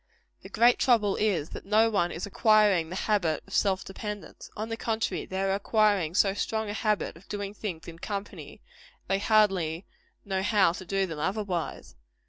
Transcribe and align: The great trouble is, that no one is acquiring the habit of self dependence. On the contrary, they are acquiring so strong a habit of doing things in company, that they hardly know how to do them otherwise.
The 0.41 0.49
great 0.49 0.79
trouble 0.79 1.15
is, 1.15 1.49
that 1.49 1.63
no 1.63 1.91
one 1.91 2.11
is 2.11 2.25
acquiring 2.25 2.89
the 2.89 2.95
habit 2.95 3.43
of 3.45 3.53
self 3.53 3.85
dependence. 3.85 4.49
On 4.57 4.69
the 4.69 4.75
contrary, 4.75 5.27
they 5.27 5.39
are 5.43 5.53
acquiring 5.53 6.15
so 6.15 6.33
strong 6.33 6.71
a 6.71 6.73
habit 6.73 7.15
of 7.15 7.29
doing 7.29 7.53
things 7.53 7.87
in 7.87 7.99
company, 7.99 8.61
that 9.03 9.07
they 9.13 9.19
hardly 9.19 9.85
know 10.25 10.41
how 10.41 10.71
to 10.71 10.85
do 10.87 11.05
them 11.05 11.19
otherwise. 11.19 11.93